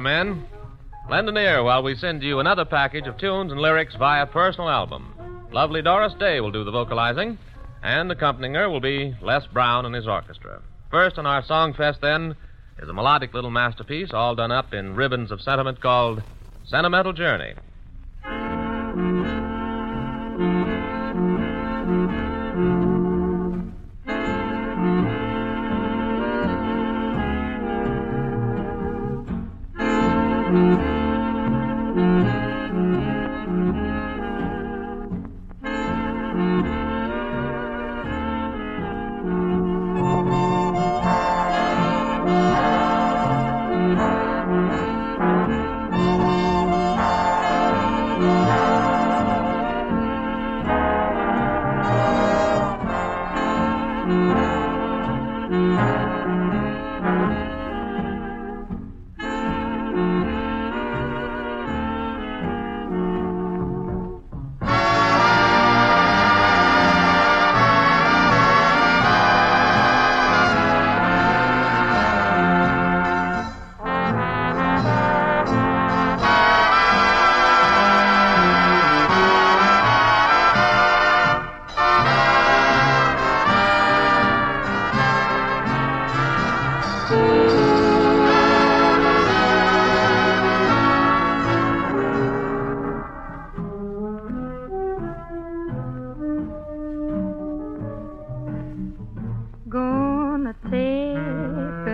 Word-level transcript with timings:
Men. 0.00 0.46
Lend 1.08 1.28
an 1.28 1.36
ear 1.36 1.62
while 1.62 1.82
we 1.82 1.94
send 1.94 2.22
you 2.22 2.40
another 2.40 2.64
package 2.64 3.06
of 3.06 3.18
tunes 3.18 3.52
and 3.52 3.60
lyrics 3.60 3.94
via 3.96 4.26
personal 4.26 4.68
album. 4.68 5.14
Lovely 5.52 5.82
Doris 5.82 6.14
Day 6.14 6.40
will 6.40 6.52
do 6.52 6.64
the 6.64 6.70
vocalizing, 6.70 7.38
and 7.82 8.10
accompanying 8.10 8.54
her 8.54 8.70
will 8.70 8.80
be 8.80 9.14
Les 9.20 9.46
Brown 9.46 9.86
and 9.86 9.94
his 9.94 10.06
orchestra. 10.06 10.62
First 10.90 11.18
on 11.18 11.26
our 11.26 11.44
song 11.44 11.74
fest, 11.74 12.00
then, 12.00 12.36
is 12.78 12.88
a 12.88 12.92
melodic 12.92 13.34
little 13.34 13.50
masterpiece 13.50 14.10
all 14.12 14.34
done 14.34 14.52
up 14.52 14.72
in 14.72 14.94
ribbons 14.94 15.30
of 15.30 15.40
sentiment 15.40 15.80
called 15.80 16.22
Sentimental 16.64 17.12
Journey. 17.12 17.54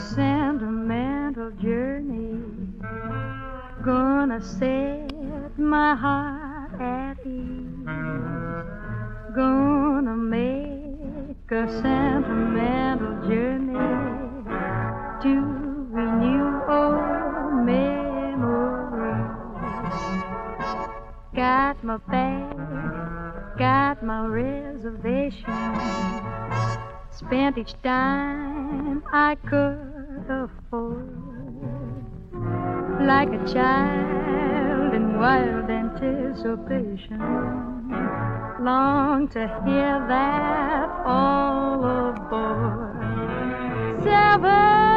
Sentimental 0.00 1.50
journey. 1.52 2.40
Gonna 3.84 4.40
set 4.40 5.58
my 5.58 5.94
heart 5.94 6.80
at 6.80 7.18
ease. 7.26 7.86
Gonna 9.34 10.16
make 10.16 11.50
a 11.50 11.68
sentimental 11.82 13.28
journey 13.28 13.74
to 15.22 15.34
renew 15.90 16.62
old 16.68 17.64
memories. 17.66 19.20
Got 21.34 21.84
my 21.84 21.98
bag, 22.08 22.56
got 23.58 24.02
my 24.02 24.26
reservation. 24.26 25.44
Spent 27.10 27.58
each 27.58 27.74
dime 27.82 29.02
I 29.12 29.36
could 29.46 29.89
afford. 30.30 31.10
Like 33.00 33.32
a 33.32 33.44
child 33.52 34.94
in 34.94 35.18
wild 35.18 35.68
anticipation. 35.68 37.18
Long 38.60 39.28
to 39.28 39.40
hear 39.64 40.06
that 40.08 40.88
all 41.04 41.84
aboard. 41.84 42.96
Seven, 44.02 44.89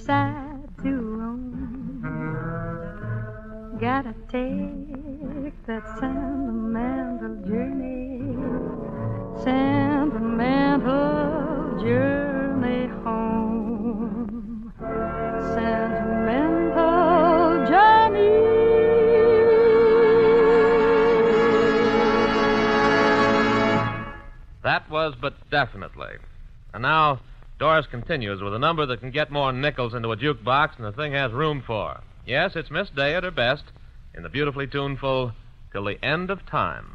Decide 0.00 0.64
to 0.82 0.92
roam? 0.96 2.00
Gotta 3.78 4.14
take 4.32 5.52
that 5.66 5.84
sentimental 6.00 7.36
journey, 7.46 8.34
sentimental 9.44 10.88
journey 11.82 12.86
home, 13.04 14.72
sentimental 15.54 16.96
journey. 17.68 18.40
That 24.62 24.88
was 24.88 25.14
but 25.20 25.34
definitely. 25.50 26.16
And 26.72 26.84
now, 26.84 27.20
Doris 27.60 27.86
continues 27.90 28.40
with 28.40 28.54
a 28.54 28.58
number 28.58 28.86
that 28.86 29.00
can 29.00 29.10
get 29.10 29.30
more 29.30 29.52
nickels 29.52 29.92
into 29.92 30.12
a 30.12 30.16
jukebox 30.16 30.78
than 30.78 30.86
the 30.86 30.92
thing 30.92 31.12
has 31.12 31.30
room 31.30 31.62
for. 31.66 32.00
Yes, 32.24 32.52
it's 32.56 32.70
Miss 32.70 32.88
Day 32.88 33.14
at 33.14 33.22
her 33.22 33.30
best 33.30 33.64
in 34.14 34.22
the 34.22 34.30
beautifully 34.30 34.66
tuneful 34.66 35.32
Till 35.70 35.84
the 35.84 36.02
End 36.02 36.30
of 36.30 36.46
Time. 36.46 36.94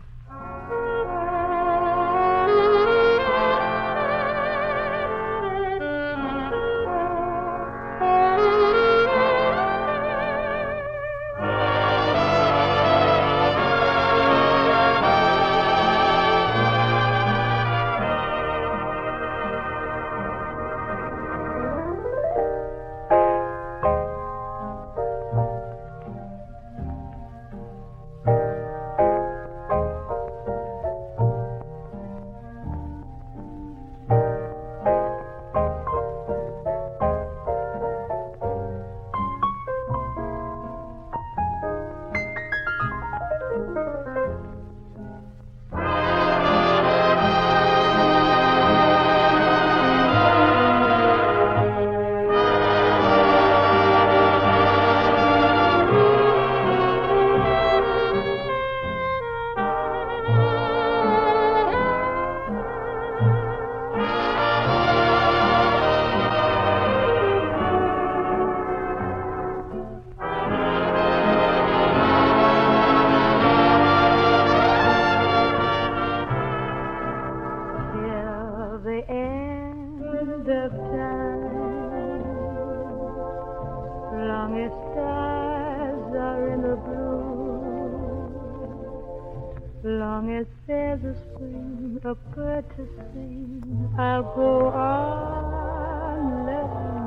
Bird 92.35 92.65
to 92.77 92.87
sing, 93.13 93.89
I'll 93.97 94.23
go 94.35 94.67
on 94.67 96.45
loving 96.45 97.05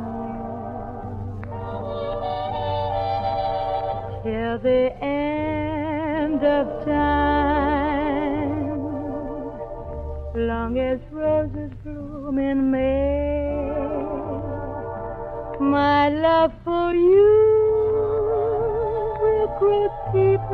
you 4.24 4.32
till 4.32 4.58
the 4.58 4.84
end 5.02 6.42
of 6.44 6.84
time, 6.84 8.68
long 10.34 10.78
as 10.78 11.00
roses 11.12 11.72
bloom 11.82 12.38
in 12.38 12.70
May. 12.70 13.48
My 15.60 16.08
love 16.08 16.52
for 16.64 16.94
you 16.94 17.58
will 19.20 19.48
grow 19.58 19.88
deeper 20.12 20.47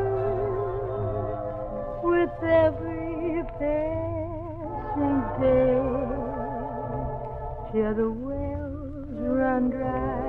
till 7.72 7.94
the 7.94 8.10
wells 8.10 9.18
run 9.18 9.68
dry 9.70 10.24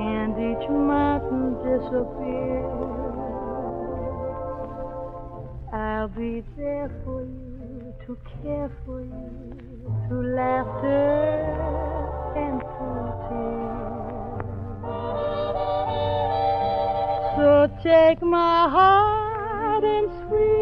and 0.00 0.32
each 0.38 0.68
mountain 0.70 1.54
disappears. 1.66 2.64
I'll 5.72 6.08
be 6.08 6.42
there 6.56 6.90
for 7.04 7.22
you, 7.22 7.94
to 8.06 8.16
care 8.42 8.70
for 8.86 9.00
you, 9.00 9.98
through 10.06 10.34
laughter 10.34 11.44
and 12.36 12.60
through 12.60 13.12
tears. 13.28 13.98
So 17.36 17.50
take 17.82 18.22
my 18.22 18.68
heart 18.68 19.84
and 19.84 20.08
sweet 20.26 20.57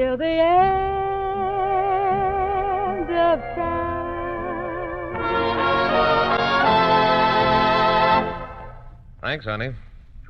till 0.00 0.16
the 0.16 0.24
end 0.24 0.40
of 3.10 3.38
time. 3.54 4.00
Thanks, 9.20 9.44
honey. 9.44 9.74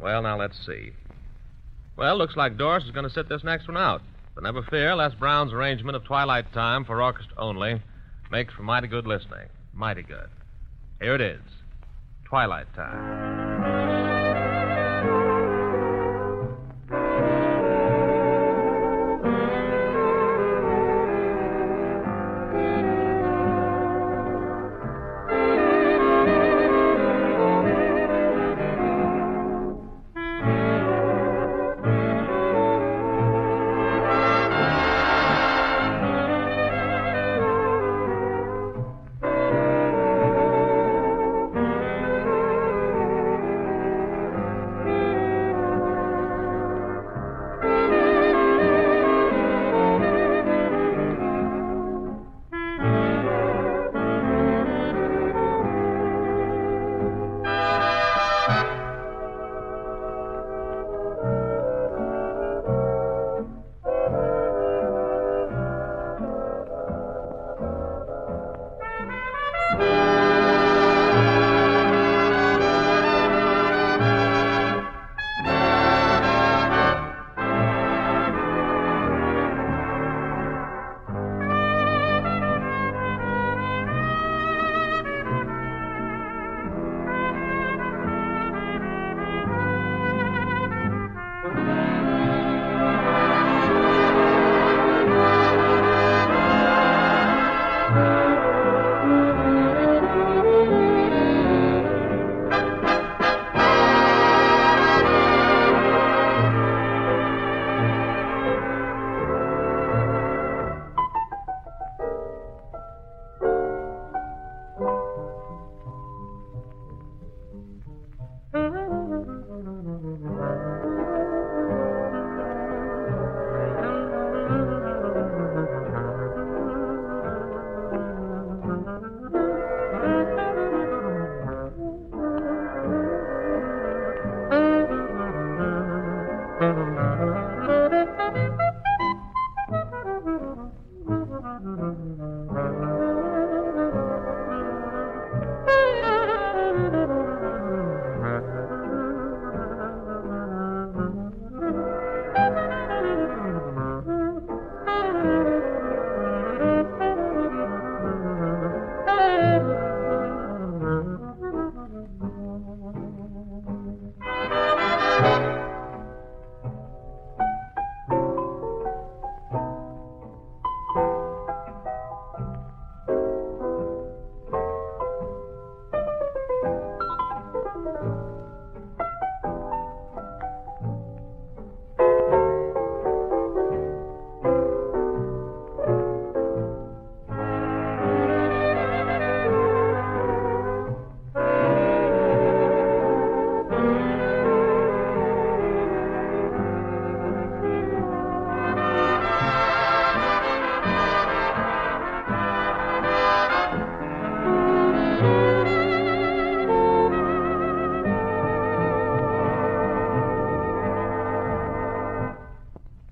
Well, 0.00 0.22
now 0.22 0.36
let's 0.36 0.56
see. 0.66 0.90
Well, 1.96 2.18
looks 2.18 2.34
like 2.36 2.58
Doris 2.58 2.82
is 2.84 2.90
going 2.90 3.08
to 3.08 3.14
sit 3.14 3.28
this 3.28 3.44
next 3.44 3.68
one 3.68 3.76
out. 3.76 4.02
But 4.34 4.42
never 4.42 4.62
fear, 4.62 4.96
Les 4.96 5.14
Brown's 5.14 5.52
arrangement 5.52 5.94
of 5.94 6.04
Twilight 6.04 6.52
Time 6.52 6.84
for 6.84 7.00
orchestra 7.00 7.36
only 7.38 7.80
makes 8.32 8.52
for 8.54 8.64
mighty 8.64 8.88
good 8.88 9.06
listening. 9.06 9.46
Mighty 9.72 10.02
good. 10.02 10.30
Here 11.00 11.14
it 11.14 11.20
is 11.20 11.42
Twilight 12.24 12.66
Time. 12.74 13.49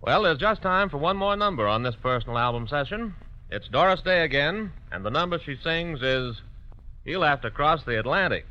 Well, 0.08 0.22
there's 0.22 0.38
just 0.38 0.62
time 0.62 0.88
for 0.88 0.96
one 0.96 1.18
more 1.18 1.36
number 1.36 1.68
on 1.68 1.82
this 1.82 1.94
personal 1.94 2.38
album 2.38 2.66
session. 2.66 3.14
It's 3.50 3.68
Doris 3.68 4.00
Day 4.00 4.24
again, 4.24 4.72
and 4.90 5.04
the 5.04 5.10
number 5.10 5.38
she 5.38 5.56
sings 5.62 6.00
is 6.00 6.40
He'll 7.04 7.20
Have 7.20 7.42
to 7.42 7.50
Cross 7.50 7.84
the 7.84 7.98
Atlantic. 7.98 8.46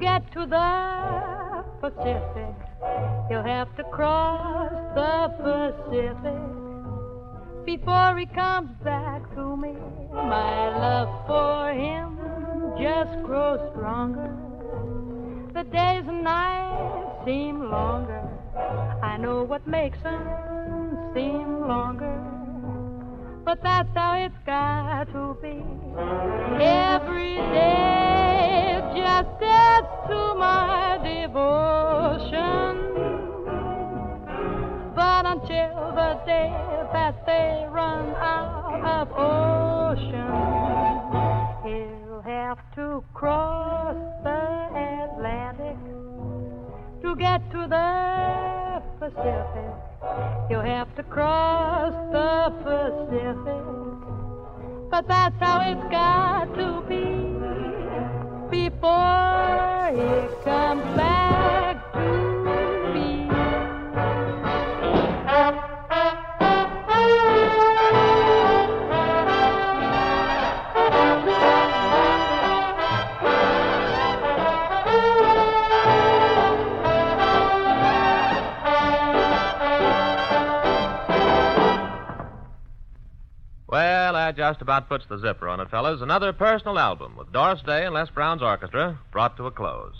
Get 0.00 0.32
to 0.32 0.46
the 0.46 1.64
Pacific. 1.80 2.54
He'll 3.28 3.44
have 3.44 3.76
to 3.76 3.84
cross 3.84 4.72
the 4.94 5.28
Pacific 5.44 6.40
before 7.66 8.16
he 8.16 8.24
comes 8.26 8.70
back 8.82 9.22
to 9.34 9.56
me. 9.56 9.74
My 10.10 10.68
love 10.84 11.26
for 11.26 11.72
him 11.72 12.18
just 12.80 13.22
grows 13.26 13.60
stronger. 13.72 14.34
The 15.52 15.64
days 15.64 16.04
and 16.08 16.24
nights 16.24 17.26
seem 17.26 17.70
longer. 17.70 18.26
I 19.02 19.18
know 19.18 19.44
what 19.44 19.66
makes 19.66 20.02
them 20.02 20.24
seem 21.14 21.60
longer. 21.68 22.16
But 23.44 23.62
that's 23.62 23.90
how 23.94 24.14
it's 24.14 24.34
got 24.46 25.04
to 25.12 25.36
be. 25.42 25.62
Every 26.64 27.36
day 27.36 28.19
just 28.96 29.42
adds 29.42 29.86
to 30.08 30.34
my 30.34 30.98
devotion. 31.02 32.72
But 34.94 35.26
until 35.26 35.92
the 35.94 36.20
day 36.26 36.52
that 36.92 37.24
they 37.24 37.66
run 37.70 38.14
out 38.16 38.82
of 38.84 39.12
ocean, 39.12 40.30
he'll 41.64 42.22
have 42.22 42.58
to 42.74 43.04
cross 43.14 43.96
the 44.24 44.42
Atlantic 45.14 45.78
to 47.02 47.16
get 47.16 47.48
to 47.52 47.66
the 47.68 48.82
Pacific. 48.98 49.72
He'll 50.48 50.62
have 50.62 50.94
to 50.96 51.02
cross 51.04 51.92
the 52.10 52.50
Pacific. 52.64 53.64
But 54.90 55.06
that's 55.06 55.36
how 55.38 55.60
it's 55.60 55.90
got 55.90 56.52
to 56.56 56.82
be 56.88 57.29
before 58.50 59.92
he 59.94 60.44
comes 60.44 60.84
back 60.96 61.19
just 84.40 84.62
about 84.62 84.88
puts 84.88 85.04
the 85.06 85.18
zipper 85.18 85.50
on 85.50 85.60
it, 85.60 85.68
fellas. 85.70 86.00
Another 86.00 86.32
personal 86.32 86.78
album 86.78 87.14
with 87.14 87.30
Doris 87.30 87.60
Day 87.60 87.84
and 87.84 87.92
Les 87.92 88.08
Brown's 88.08 88.40
orchestra 88.40 88.98
brought 89.12 89.36
to 89.36 89.46
a 89.46 89.50
close. 89.50 89.92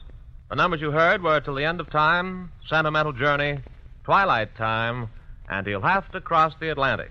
The 0.49 0.57
numbers 0.57 0.81
you 0.81 0.93
heard 0.93 1.23
were 1.23 1.43
Till 1.43 1.57
the 1.57 1.67
End 1.67 1.79
of 1.79 1.91
Time, 1.91 2.51
Sentimental 2.67 3.13
Journey, 3.13 3.59
Twilight 4.05 4.57
Time, 4.57 5.11
and 5.51 5.67
He'll 5.67 5.83
Have 5.83 6.11
to 6.13 6.23
Cross 6.23 6.55
the 6.59 6.71
Atlantic. 6.71 7.11